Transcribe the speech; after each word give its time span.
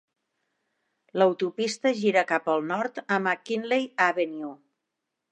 L'autopista 1.21 1.91
gira 1.99 2.23
cap 2.31 2.49
al 2.53 2.65
nord 2.69 2.97
a 3.03 3.19
McKinley 3.25 3.85
Avenue. 4.07 4.49